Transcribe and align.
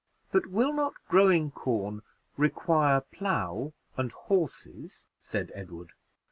"But 0.31 0.47
will 0.47 0.73
not 0.73 0.95
growing 1.09 1.51
corn 1.51 2.01
require 2.35 3.01
plow 3.01 3.73
and 3.95 4.11
horses?" 4.11 5.05
said 5.21 5.51
Edward. 5.53 5.93